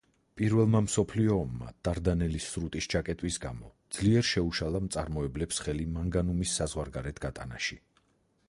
[0.39, 3.69] პირველმა მსოფლიო ომმა, დარდანელის სრუტის ჩაკეტვის გამო,
[3.99, 7.79] ძლიერ შეუშალა მწარმოებლებს ხელი მანგანუმის საზღვარგარეთ გატანაში.